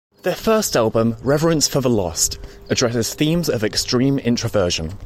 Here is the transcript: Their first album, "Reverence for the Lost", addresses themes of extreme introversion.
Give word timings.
Their 0.23 0.33
first 0.33 0.75
album, 0.75 1.15
"Reverence 1.21 1.67
for 1.67 1.79
the 1.79 1.89
Lost", 1.89 2.39
addresses 2.71 3.13
themes 3.13 3.49
of 3.49 3.63
extreme 3.63 4.17
introversion. 4.17 4.97